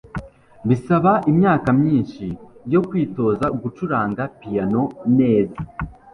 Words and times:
bisaba 0.67 1.11
imyaka 1.31 1.69
myinshi 1.79 2.25
yo 2.73 2.81
kwitoza 2.87 3.45
gucuranga 3.61 4.23
piyano 4.39 4.83
neza 5.17 5.57